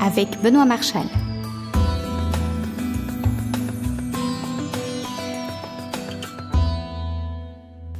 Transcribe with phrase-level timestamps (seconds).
[0.00, 1.06] avec Benoît Marchal.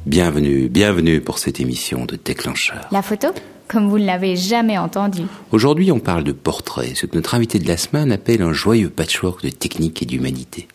[0.05, 2.87] Bienvenue, bienvenue pour cette émission de Déclencheur.
[2.91, 3.27] La photo
[3.67, 5.23] comme vous ne l'avez jamais entendu.
[5.51, 8.89] Aujourd'hui, on parle de portrait, ce que notre invité de la semaine appelle un joyeux
[8.89, 10.67] patchwork de technique et d'humanité.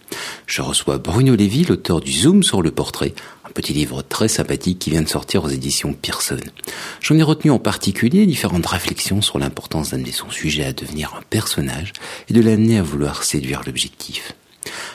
[0.53, 3.15] Je reçois Bruno Lévy, l'auteur du Zoom sur le portrait,
[3.49, 6.37] un petit livre très sympathique qui vient de sortir aux éditions Pearson.
[7.01, 11.23] J'en ai retenu en particulier différentes réflexions sur l'importance d'amener son sujet à devenir un
[11.31, 11.95] personnage
[12.29, 14.35] et de l'amener à vouloir séduire l'objectif.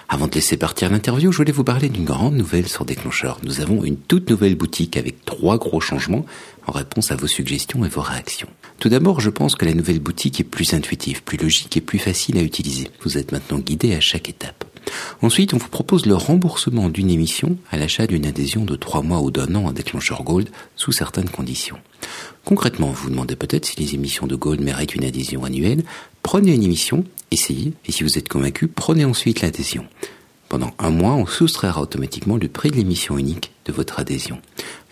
[0.08, 3.40] Avant de laisser partir l'interview, je voulais vous parler d'une grande nouvelle sur Déclencheur.
[3.42, 6.28] Nous avons une toute nouvelle boutique avec trois gros changements
[6.68, 8.50] en réponse à vos suggestions et vos réactions.
[8.78, 11.98] Tout d'abord, je pense que la nouvelle boutique est plus intuitive, plus logique et plus
[11.98, 12.92] facile à utiliser.
[13.02, 14.64] Vous êtes maintenant guidé à chaque étape.
[15.22, 19.22] Ensuite, on vous propose le remboursement d'une émission à l'achat d'une adhésion de trois mois
[19.22, 21.78] ou d'un an à Déclencheur Gold sous certaines conditions.
[22.46, 25.84] Concrètement, vous vous demandez peut-être si les émissions de Gold méritent une adhésion annuelle.
[26.24, 29.86] Prenez une émission, essayez, et si vous êtes convaincu, prenez ensuite l'adhésion.
[30.50, 34.40] Pendant un mois, on soustraira automatiquement le prix de l'émission unique de votre adhésion.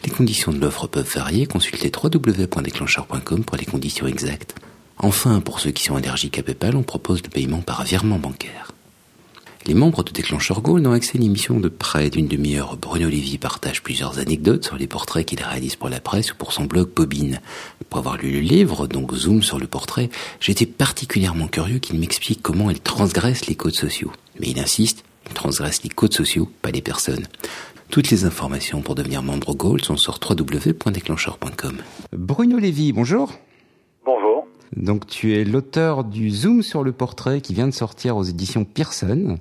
[0.03, 4.55] Les conditions de l'offre peuvent varier, consultez www.déclencheur.com pour les conditions exactes.
[4.97, 8.74] Enfin, pour ceux qui sont allergiques à PayPal, on propose le paiement par virement bancaire.
[9.67, 12.77] Les membres de Déclencheur Gold ont accès à une émission de près d'une demi-heure.
[12.77, 16.53] Bruno Lévy partage plusieurs anecdotes sur les portraits qu'il réalise pour la presse ou pour
[16.53, 17.41] son blog Bobine.
[17.89, 22.44] Pour avoir lu le livre, donc Zoom sur le portrait, j'étais particulièrement curieux qu'il m'explique
[22.44, 24.11] comment il transgresse les codes sociaux.
[24.39, 27.25] Mais il insiste, il transgresse les codes sociaux, pas les personnes.
[27.89, 31.77] Toutes les informations pour devenir membre Gold sont sur www.déclencheur.com.
[32.13, 33.33] Bruno Lévy, bonjour.
[34.05, 34.45] Bonjour.
[34.75, 38.63] Donc tu es l'auteur du Zoom sur le portrait qui vient de sortir aux éditions
[38.63, 39.39] Pearson.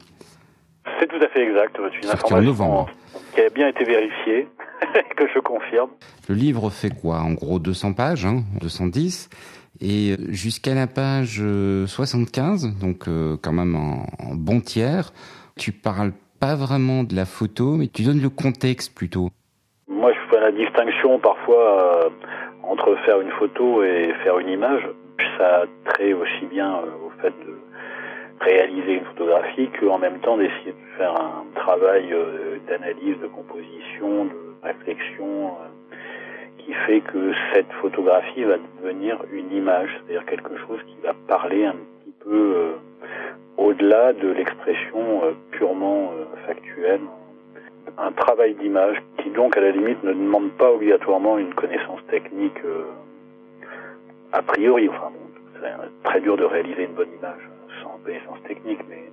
[1.05, 1.77] C'est tout à fait exact.
[1.77, 2.87] C'est une information
[3.35, 4.49] qui a bien été vérifiée,
[5.17, 5.91] que je confirme.
[6.31, 7.19] Le livre fait quoi?
[7.19, 9.29] En gros 200 pages, hein, 210
[9.83, 11.43] et jusqu'à la page
[11.87, 15.13] 75, donc euh, quand même en, en, bon tiers,
[15.59, 19.29] tu parles pas vraiment de la photo, mais tu donnes le contexte plutôt.
[19.89, 22.11] Moi, je fais la distinction parfois euh,
[22.63, 24.89] entre faire une photo et faire une image.
[25.37, 27.54] Ça a trait aussi bien euh, au fait de
[28.45, 34.27] réaliser une photographie qu'en même temps d'essayer de faire un travail euh, d'analyse, de composition,
[34.27, 35.57] de réflexion
[36.65, 41.65] qui fait que cette photographie va devenir une image, c'est-à-dire quelque chose qui va parler
[41.65, 42.73] un petit peu euh,
[43.57, 47.01] au-delà de l'expression euh, purement euh, factuelle.
[47.99, 52.59] Un travail d'image qui donc à la limite ne demande pas obligatoirement une connaissance technique
[54.33, 54.89] a priori.
[54.89, 59.11] Enfin, bon, c'est très dur de réaliser une bonne image sans connaissance technique, mais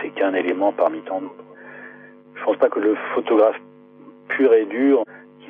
[0.00, 1.34] c'est qu'un élément parmi tant d'autres.
[2.34, 3.60] Je pense pas que le photographe
[4.28, 5.04] pur et dur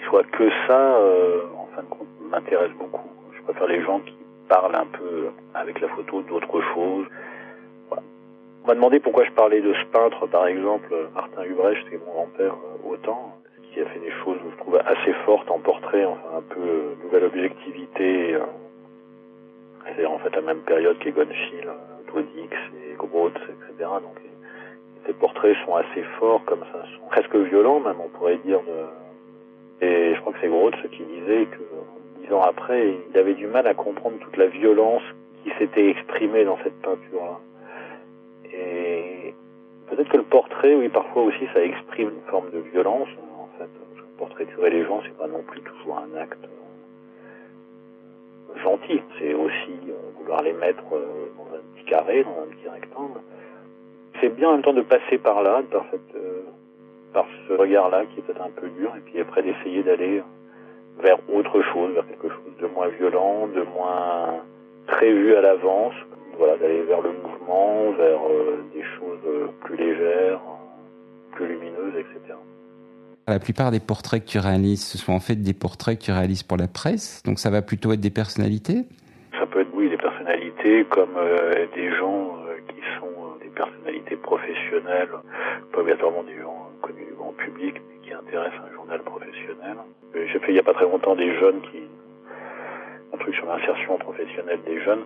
[0.08, 3.10] soit que ça, euh, en fin de compte, m'intéresse beaucoup.
[3.36, 4.16] Je préfère les gens qui
[4.48, 7.06] parlent un peu avec la photo d'autres choses.
[7.88, 8.02] Voilà.
[8.64, 12.12] On m'a demandé pourquoi je parlais de ce peintre, par exemple, Martin Hubrecht, c'est mon
[12.12, 13.36] grand-père euh, autant,
[13.72, 16.94] qui a fait des choses, je trouve, assez fortes en portrait, enfin un peu euh,
[17.02, 18.38] nouvelle objectivité.
[19.96, 21.70] C'est en fait la même période qu'Egon Schiele,
[22.12, 23.90] Dodix et Groth, etc.
[24.02, 24.20] Donc
[25.06, 28.60] ces portraits sont assez forts, comme ça, sont presque violents même, on pourrait dire,
[29.80, 31.62] et je crois que c'est Groth qui disait que
[32.20, 35.02] dix ans après, il avait du mal à comprendre toute la violence
[35.44, 37.38] qui s'était exprimée dans cette peinture-là.
[38.52, 39.34] Et
[39.88, 43.08] peut-être que le portrait, oui, parfois aussi, ça exprime une forme de violence.
[43.38, 43.68] En fait,
[44.18, 46.38] portraiturer les gens, c'est pas non plus toujours un acte
[48.62, 49.02] gentil.
[49.18, 49.78] C'est aussi
[50.18, 53.20] vouloir les mettre dans un petit carré, dans un petit rectangle.
[54.20, 56.16] C'est bien en même temps de passer par là, par cette
[57.12, 60.22] par ce regard-là qui est peut-être un peu dur, et puis après d'essayer d'aller
[60.98, 64.42] vers autre chose, vers quelque chose de moins violent, de moins
[64.86, 65.94] prévu à l'avance,
[66.36, 70.40] voilà, d'aller vers le mouvement, vers euh, des choses plus légères,
[71.32, 72.34] plus lumineuses, etc.
[73.28, 76.12] La plupart des portraits que tu réalises, ce sont en fait des portraits que tu
[76.12, 78.84] réalises pour la presse, donc ça va plutôt être des personnalités?
[79.32, 83.50] Ça peut être, oui, des personnalités comme euh, des gens euh, qui sont euh, des
[83.50, 85.10] personnalités professionnelles,
[85.72, 89.76] pas obligatoirement des gens connu du grand public, mais qui intéresse un journal professionnel.
[90.14, 91.82] J'ai fait il n'y a pas très longtemps des jeunes qui,
[93.12, 95.02] un truc sur l'insertion professionnelle des jeunes.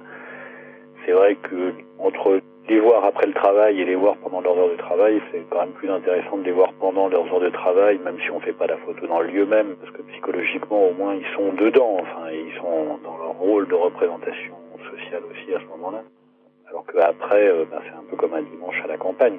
[1.06, 4.70] C'est vrai que entre les voir après le travail et les voir pendant leurs heures
[4.70, 7.98] de travail, c'est quand même plus intéressant de les voir pendant leurs heures de travail,
[7.98, 10.84] même si on ne fait pas la photo dans le lieu même, parce que psychologiquement
[10.84, 14.54] au moins ils sont dedans, enfin ils sont dans leur rôle de représentation
[14.88, 16.02] sociale aussi à ce moment-là.
[16.68, 19.38] Alors qu'après, euh, ben, c'est un peu comme un dimanche à la campagne.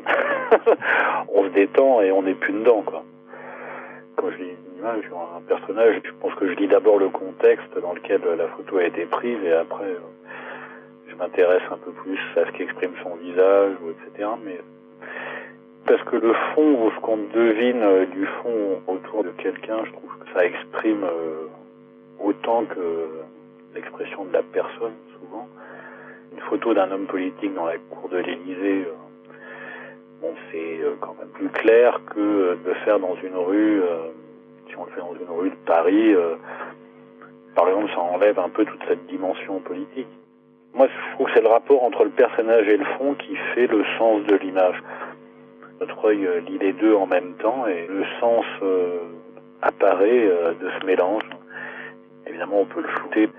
[1.34, 3.04] on se détend et on n'est plus dedans, quoi.
[4.18, 7.08] Quand je lis une image sur un personnage, je pense que je lis d'abord le
[7.08, 10.00] contexte dans lequel la photo a été prise et après, euh,
[11.22, 14.30] m'intéresse un peu plus à ce qu'exprime son visage, etc.
[14.44, 14.60] Mais
[15.86, 19.92] parce que le fond, ou ce qu'on devine euh, du fond autour de quelqu'un, je
[19.92, 21.46] trouve que ça exprime euh,
[22.20, 23.10] autant que
[23.76, 25.48] l'expression de la personne, souvent.
[26.34, 28.94] Une photo d'un homme politique dans la cour de l'Élysée, euh,
[30.22, 33.82] bon, c'est quand même plus clair que de faire dans une rue,
[34.70, 36.16] si on le fait dans une rue de Paris,
[37.56, 40.08] par exemple, ça enlève un peu toute cette dimension politique.
[40.74, 43.68] Moi, je trouve que c'est le rapport entre le personnage et le fond qui fait
[43.68, 44.82] le sens de l'image
[45.82, 49.00] notre œil euh, lit les deux en même temps et le sens euh,
[49.62, 51.24] apparaît euh, de ce mélange.
[52.28, 53.30] Évidemment, on peut le flouter,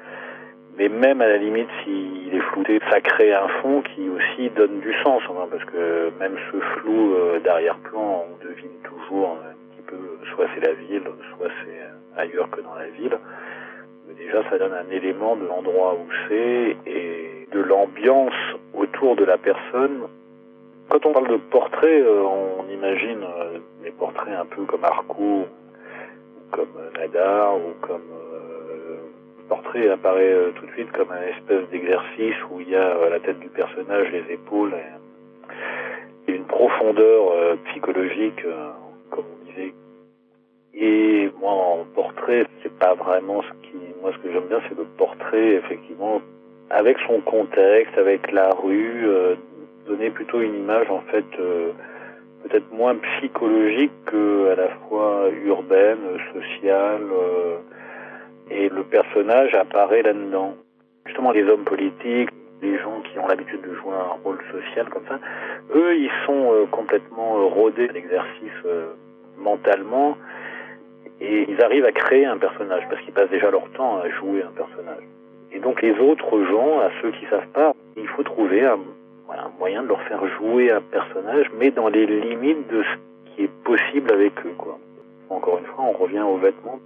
[0.76, 4.81] mais même à la limite, s'il est flouté, ça crée un fond qui aussi donne
[4.81, 7.14] du sens, parce que même ce flou
[7.44, 9.96] d'arrière-plan, on devine toujours un petit peu,
[10.35, 11.05] soit c'est la ville,
[11.37, 13.17] soit c'est ailleurs que dans la ville.
[14.16, 18.34] Déjà, ça donne un élément de l'endroit où c'est et de l'ambiance
[18.75, 20.08] autour de la personne
[20.93, 25.46] quand on parle de portraits, euh, on imagine euh, des portraits un peu comme Arco,
[26.50, 26.69] comme
[26.99, 28.99] Nadar, ou comme euh,
[29.38, 33.20] le portrait apparaît tout de suite comme un espèce d'exercice où il y a la
[33.20, 34.75] tête du personnage, les épaules,
[36.28, 38.44] et une profondeur psychologique,
[39.10, 39.72] comme on disait.
[40.84, 44.76] Et moi, en portrait, c'est pas vraiment ce qui, moi, ce que j'aime bien, c'est
[44.76, 46.20] le portrait, effectivement,
[46.70, 49.06] avec son contexte, avec la rue,
[49.87, 51.73] donner plutôt une image en fait euh,
[52.43, 55.99] peut-être moins psychologique que à la fois urbaine,
[56.32, 57.58] sociale, euh,
[58.50, 60.55] et le personnage apparaît là-dedans.
[61.06, 62.31] Justement, les hommes politiques,
[62.61, 65.19] les gens qui ont l'habitude de jouer un rôle social comme ça,
[65.75, 68.67] eux, ils sont euh, complètement rodés à l'exercice
[69.38, 70.17] mentalement
[71.22, 74.42] et ils arrivent à créer un personnage parce qu'ils passent déjà leur temps à jouer
[74.42, 75.04] un personnage.
[75.52, 78.78] Et donc les autres gens, à ceux qui savent pas, il faut trouver un,
[79.58, 83.50] moyen de leur faire jouer un personnage, mais dans les limites de ce qui est
[83.64, 84.54] possible avec eux.
[85.30, 86.80] Encore une fois, on revient aux vêtements.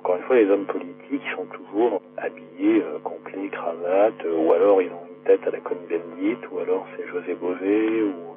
[0.00, 4.82] Encore une fois, les hommes politiques sont toujours habillés, euh, complets, cravate, euh, ou alors
[4.82, 8.36] ils ont une tête à la Cohn-Bendit, ou alors c'est José Bové, ou...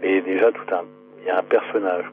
[0.00, 0.84] mais déjà tout un,
[1.20, 2.04] il y a un personnage.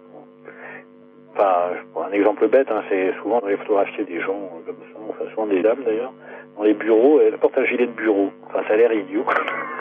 [1.38, 5.30] Enfin, un exemple bête, hein, c'est souvent dans les photographies des gens comme ça, enfin
[5.30, 6.14] souvent des dames d'ailleurs,
[6.58, 8.32] dans les bureaux, elle porte un gilet de bureau.
[8.48, 9.24] Enfin, ça a l'air idiot.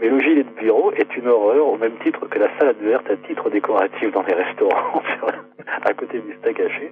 [0.01, 3.09] Mais le gilet de bureau est une horreur au même titre que la salade verte
[3.09, 5.01] à titre décoratif dans les restaurants,
[5.83, 6.91] à côté du steak haché.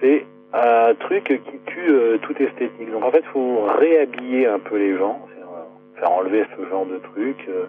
[0.00, 0.24] C'est
[0.54, 2.90] un truc qui tue euh, toute esthétique.
[2.90, 6.86] Donc en fait, il faut réhabiller un peu les gens, euh, faire enlever ce genre
[6.86, 7.66] de truc euh,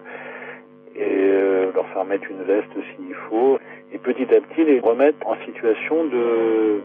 [0.96, 3.58] et leur faire mettre une veste s'il faut,
[4.02, 6.82] petit à petit les remettre en situation de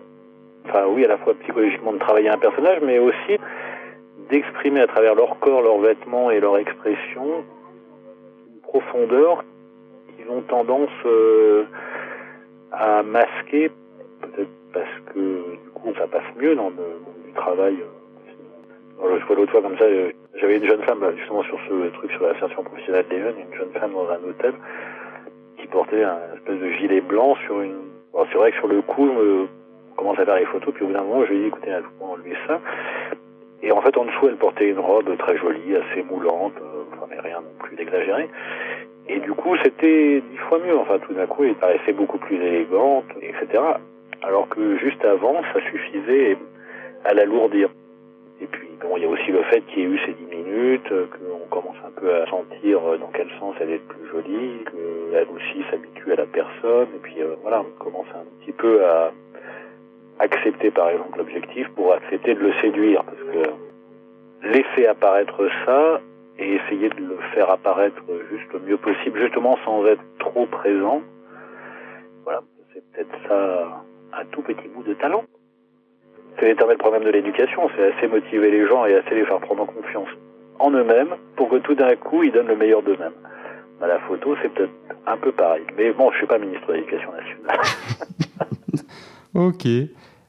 [0.67, 3.37] enfin oui, à la fois psychologiquement de travailler un personnage, mais aussi
[4.29, 7.43] d'exprimer à travers leur corps, leurs vêtements et leur expression
[8.49, 9.43] une profondeur
[10.15, 11.65] qu'ils ont tendance euh,
[12.71, 13.69] à masquer,
[14.21, 17.77] peut-être parce que du coup ça passe mieux dans le monde du travail.
[19.01, 19.85] Alors, je vois l'autre fois comme ça,
[20.39, 23.71] j'avais une jeune femme justement sur ce truc sur l'insertion professionnelle des jeunes, une jeune
[23.73, 24.53] femme dans un hôtel
[25.75, 27.75] portait un espèce de gilet blanc sur une.
[28.31, 29.45] c'est vrai que sur le coup, euh,
[29.97, 31.69] commence à faire les photos, puis au bout d'un moment, je lui ai dit, écoutez,
[31.99, 32.61] on enlever ça?
[33.61, 37.07] Et en fait, en dessous, elle portait une robe très jolie, assez moulante, euh, enfin,
[37.09, 38.29] mais rien non plus d'exagéré.
[39.09, 40.77] Et du coup, c'était dix fois mieux.
[40.77, 43.61] Enfin, tout d'un coup, elle paraissait beaucoup plus élégante, etc.
[44.21, 46.37] Alors que juste avant, ça suffisait
[47.03, 47.69] à l'alourdir.
[48.39, 50.35] Et puis, bon, il y a aussi le fait qu'il y ait eu ces dix
[50.37, 55.27] minutes, qu'on commence un peu à sentir dans quel sens elle est plus jolie, qu'elle
[55.33, 59.11] aussi s'habitue à la personne, et puis euh, voilà, on commence un petit peu à,
[60.19, 65.99] accepter par exemple l'objectif pour accepter de le séduire parce que laisser apparaître ça
[66.39, 71.01] et essayer de le faire apparaître juste le mieux possible justement sans être trop présent
[72.23, 72.41] voilà
[72.73, 73.83] c'est peut-être ça
[74.13, 75.25] un tout petit bout de talent.
[76.39, 79.65] C'est l'éternel problème de l'éducation c'est assez motiver les gens et assez les faire prendre
[79.65, 80.09] confiance
[80.59, 83.13] en eux-mêmes pour que tout d'un coup ils donnent le meilleur d'eux-mêmes
[83.81, 84.73] à la photo c'est peut-être
[85.07, 87.59] un peu pareil mais bon je suis pas ministre de l'éducation nationale
[89.33, 89.67] ok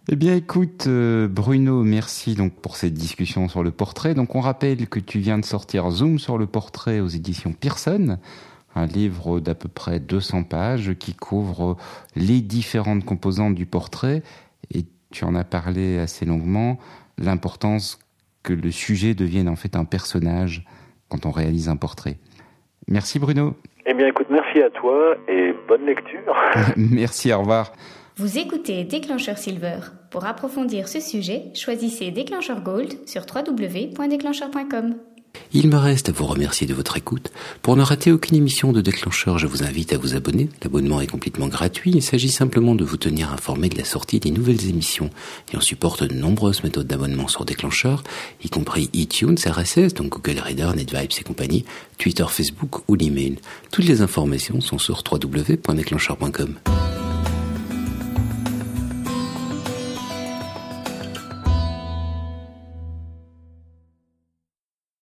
[0.09, 4.15] eh bien, écoute, euh, Bruno, merci donc pour cette discussion sur le portrait.
[4.15, 8.17] Donc, on rappelle que tu viens de sortir Zoom sur le portrait aux éditions Pearson,
[8.77, 11.77] un livre d'à peu près 200 pages qui couvre
[12.15, 14.23] les différentes composantes du portrait.
[14.73, 16.79] Et tu en as parlé assez longuement,
[17.19, 17.99] l'importance
[18.47, 20.65] que le sujet devienne en fait un personnage
[21.09, 22.17] quand on réalise un portrait.
[22.89, 23.55] Merci Bruno.
[23.85, 26.35] Eh bien, écoute, merci à toi et bonne lecture.
[26.77, 27.73] merci, au revoir.
[28.17, 29.79] Vous écoutez Déclencheur Silver.
[30.11, 34.95] Pour approfondir ce sujet, choisissez Déclencheur Gold sur www.déclencheur.com.
[35.53, 37.31] Il me reste à vous remercier de votre écoute.
[37.63, 40.49] Pour ne rater aucune émission de déclencheur, je vous invite à vous abonner.
[40.63, 41.93] L'abonnement est complètement gratuit.
[41.95, 45.11] Il s'agit simplement de vous tenir informé de la sortie des nouvelles émissions.
[45.53, 48.03] Et on supporte de nombreuses méthodes d'abonnement sur déclencheur,
[48.45, 51.65] y compris iTunes, RSS, donc Google Reader, NetVibes et compagnie,
[51.99, 53.37] Twitter, Facebook ou l'email.
[53.71, 56.57] Toutes les informations sont sur www.déclencheur.com.